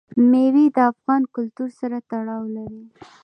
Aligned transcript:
مېوې 0.29 0.65
د 0.75 0.77
افغان 0.91 1.21
کلتور 1.35 1.69
سره 1.79 1.97
تړاو 2.09 2.43
لري. 2.55 2.83